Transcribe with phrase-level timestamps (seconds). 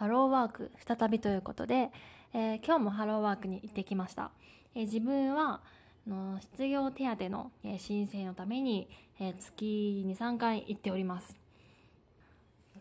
[0.00, 1.90] ハローワーク再びということで、
[2.32, 4.30] えー、今日もハローワークに行ってきました。
[4.74, 5.60] えー、自分は
[6.06, 8.88] の失業手当の、えー、申請のために、
[9.20, 11.36] え月2、3回行っております。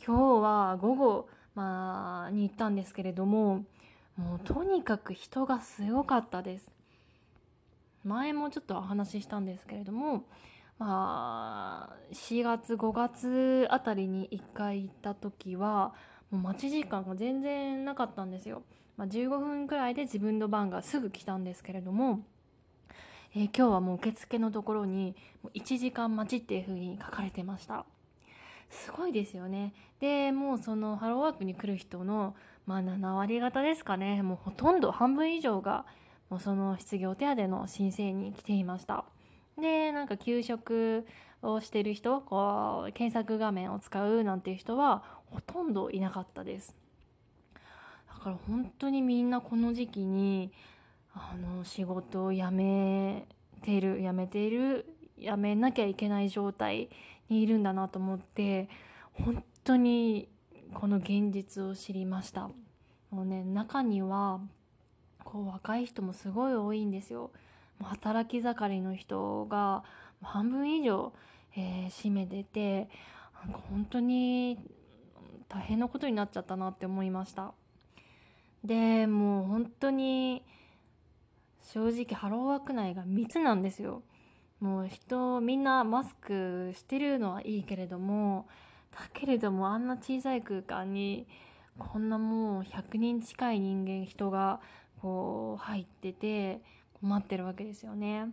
[0.01, 3.65] 今日は午後、まあ、に行ったんですけれども、
[4.15, 6.71] もうとにかく人がすごかったです。
[8.05, 10.23] 前もちょっとお話ししたんですけれども、
[10.77, 15.93] まあ、4月5月あたりに1回行った時は
[16.31, 18.63] もう待ち時間が全然なかったんですよ。
[18.97, 22.21] まあ、15分くらいで自分の番がすぐ来たんですけれども、
[23.33, 25.15] えー、今日はもう受付のところに
[25.53, 27.85] 1時間待ちっていう風に書かれてました。
[28.69, 29.73] すごいですよね。
[29.99, 32.35] で、もうそのハローワークに来る人の、
[32.65, 34.21] まあ7割方ですかね。
[34.21, 35.85] もうほとんど半分以上が、
[36.29, 39.05] もうその失業手当の申請に来ていました。
[39.59, 41.05] で、なんか給食
[41.41, 46.75] をしてる人、こう、検索画面を使うなんていう人はほとんどいなかったです。
[48.07, 50.51] だから本当にみんなこの時期に、
[51.13, 53.25] あの、仕事を辞め
[53.61, 54.85] てる、辞めている、
[55.17, 56.89] 辞めなきゃいけない状態
[57.29, 58.69] にいるんだなと思って、
[59.13, 60.27] 本当に
[60.73, 62.49] この現実を知りました。
[63.09, 64.39] もうね、中には、
[65.23, 67.31] こう若い人もすごい多いんですよ。
[67.83, 69.83] 働き盛りの人が
[70.21, 71.13] 半分以上、
[71.55, 72.89] えー、占めてて、
[73.45, 74.57] なんか本当に
[75.47, 77.53] 大変なことになっちゃったなって思いました。
[78.63, 80.43] で、もう本当に
[81.61, 84.03] 正直ハローワーク内が密なんですよ。
[84.59, 88.47] もう人みんなマスクしてるのはいいけれども、
[88.91, 91.27] だけれどもあんな小さい空間に
[91.77, 94.59] こんなもう100人近い人間人が
[95.01, 96.61] こう入ってて
[97.01, 98.27] 困ってるわけですよね。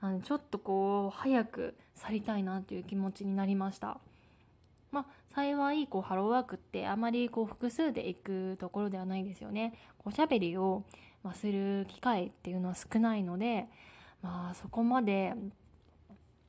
[0.00, 3.98] あのちょっとこう早く去りたいなっていう気持ちになりました。
[4.90, 9.74] まあ、幸いこうハローワークってあまりこう複数で行くところではないですよね。
[10.04, 10.84] おしゃべりを、
[11.22, 13.68] まする機会っていうのは少ないので、
[14.22, 15.34] まあ、そこまで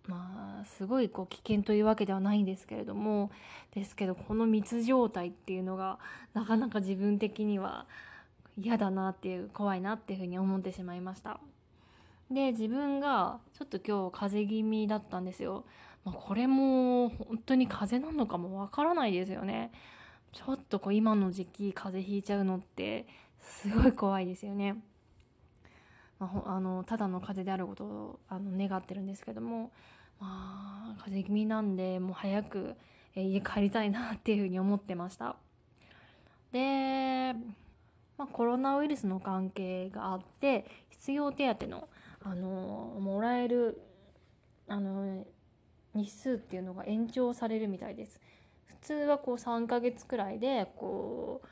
[0.07, 3.31] まあ、すごいこう危険というわけではないんですけれども
[3.73, 5.97] ですけどこの密状態っていうのが
[6.33, 7.85] なかなか自分的には
[8.57, 11.39] 嫌だなっていう怖いなっていうふうに思ってしまいました
[12.33, 15.65] で自分がちょっと今日風邪気味だったんですよ、
[16.03, 19.71] まあ、これも本当に風邪なのかもわからないですよね。
[20.31, 23.05] ちょっとこう今の時期風邪ひいちゃうのって
[23.39, 24.83] すごい怖いですよね。
[26.19, 29.71] まあ、あのただの風邪であることをあの願ってるんですけども、
[30.19, 32.75] まあ、風邪気味なんでもう早く
[33.15, 35.35] 家帰りたいなっていうふうに思ってました。
[36.51, 37.33] で、
[38.17, 41.87] まあ、コロナウイルスの関係があって必要手当の
[42.23, 43.81] あのもらえる
[44.67, 45.25] あの
[45.93, 48.19] 日数っていうのが延長されるみたいです
[48.65, 51.47] 普通はこう3ヶ月くらいでこう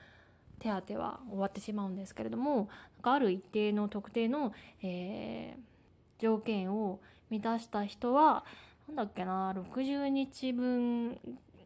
[0.59, 2.67] 手当は終わってしまうんですけれどもなん
[3.01, 6.99] かある一定の特定の、えー、条件を
[7.29, 8.45] 満たした人は
[8.87, 11.17] なんだっけな60日分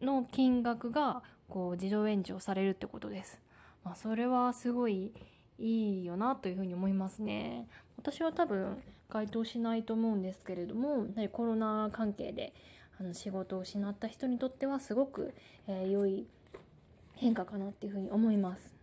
[0.01, 3.41] の金額がこう自動延長されるってことです。
[3.83, 5.13] まあ、それはすごい
[5.59, 7.67] いいよなというふうに思いますね。
[7.97, 12.53] 私は多分該当しないと思うんですけれどもコロナ関係で
[12.99, 15.33] あの仕事を失った人にとってはすごく、
[15.67, 16.25] えー、良い
[17.15, 18.73] 変化かなっていうふうに思います。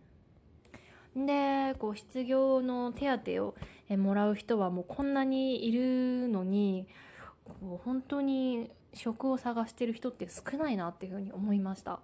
[1.15, 3.55] でこう失業の手当を
[3.97, 6.87] もらう人はもうこんなにいるのに
[7.45, 11.99] こう本当に職を探してる人って少ないなっていうふうに思いました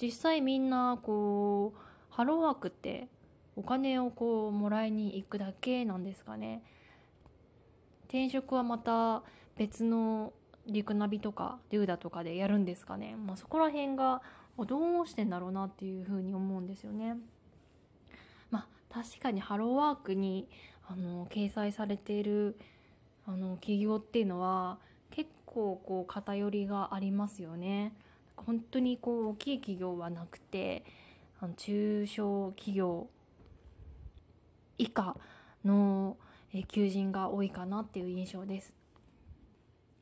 [0.00, 3.08] 実際みんなこうハローワークって
[3.56, 6.62] お金をこうもらいに行くだけなんですかね
[8.08, 9.22] 転職はまた
[9.56, 10.32] 別の
[10.66, 14.22] リクナビとかデューダとかでやるんですかね、まあ、そこら辺が
[14.66, 17.16] どうしてんだろうなっていうふうに思うんですよね。
[18.50, 20.48] ま確かにハローワークに
[20.88, 22.56] あの掲載されている
[23.26, 24.78] あの企業っていうのは
[25.10, 27.92] 結構こう偏りがありますよね。
[28.36, 30.84] 本当にこう大きい企業はなくて
[31.40, 33.08] あの中小企業
[34.78, 35.16] 以下
[35.64, 36.16] の
[36.52, 38.74] え求人が多いかなっていう印象です。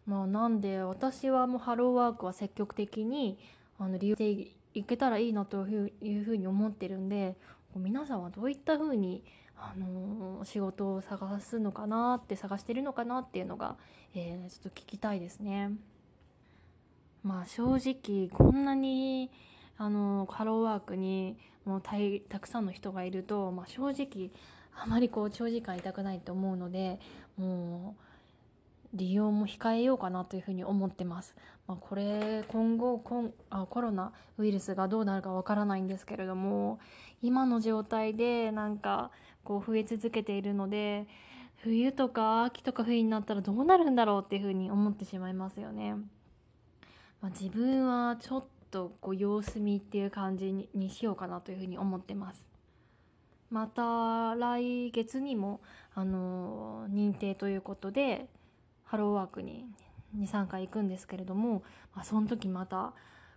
[0.06, 3.38] まあ、なんで私はもうハローワークは積極的に
[3.79, 7.37] あの利用していけたらいいなというふうに思ってるんで
[7.75, 9.25] 皆さんはどういった風に
[9.56, 13.76] あの仕事を探すのかなって探してるのかなっていうのが、
[14.14, 15.70] えー、ちょっと聞きたいですね。
[17.23, 19.31] まあ正直こんなに
[19.79, 21.82] あのハローワークにもう
[22.29, 24.31] たくさんの人がいると、まあ、正直
[24.76, 26.99] あまりこう長時間いたくないと思うので
[27.37, 28.05] もう
[28.94, 31.35] 利用も控えようかなというふうに思ってます。
[31.67, 36.79] まあ、これ今後コンあコロナウイルスがどうなるかわからないんですけれども
[37.23, 39.11] 今の状態でなんか
[39.43, 41.06] こう増え続けているので
[41.62, 45.94] 冬とか秋とか冬になったらどうなるんだろうっていうふうに思ってしまいますよね。
[47.21, 52.53] まあ、自分はちょっとこう様子見っていう感じににしようかなというふうに思ってます。
[53.54, 55.60] また来月にも
[55.94, 58.26] あの認定ということで
[58.82, 59.64] ハローワークに
[60.18, 61.62] 23回行くんですけれども、
[61.94, 62.94] まあ、その時また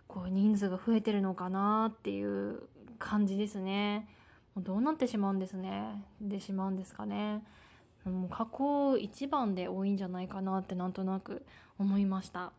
[0.08, 2.62] こう人数が増えてるのかなっていう
[2.98, 4.08] 感じですね。
[4.56, 6.02] もうどうなってしまうんですね。
[6.20, 7.44] でしまうんですかね。
[8.04, 11.46] もう過去一番で多いんじゃないかなってなんとなく
[11.78, 12.50] 思いました。